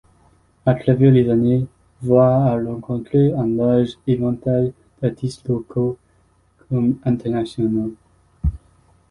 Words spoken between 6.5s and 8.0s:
comme internationaux.